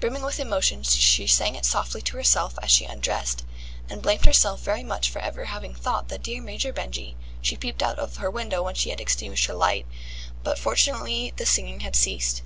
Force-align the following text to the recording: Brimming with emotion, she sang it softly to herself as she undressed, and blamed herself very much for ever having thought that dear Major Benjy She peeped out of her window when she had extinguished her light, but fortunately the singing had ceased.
Brimming 0.00 0.22
with 0.22 0.40
emotion, 0.40 0.82
she 0.84 1.26
sang 1.26 1.54
it 1.54 1.66
softly 1.66 2.00
to 2.00 2.16
herself 2.16 2.58
as 2.62 2.70
she 2.70 2.86
undressed, 2.86 3.44
and 3.90 4.00
blamed 4.00 4.24
herself 4.24 4.60
very 4.62 4.82
much 4.82 5.10
for 5.10 5.18
ever 5.18 5.44
having 5.44 5.74
thought 5.74 6.08
that 6.08 6.22
dear 6.22 6.40
Major 6.40 6.72
Benjy 6.72 7.14
She 7.42 7.58
peeped 7.58 7.82
out 7.82 7.98
of 7.98 8.16
her 8.16 8.30
window 8.30 8.62
when 8.62 8.74
she 8.74 8.88
had 8.88 9.02
extinguished 9.02 9.44
her 9.48 9.54
light, 9.54 9.84
but 10.42 10.58
fortunately 10.58 11.34
the 11.36 11.44
singing 11.44 11.80
had 11.80 11.94
ceased. 11.94 12.40